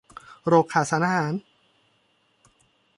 [0.47, 1.33] โรคขาดสารอาหาร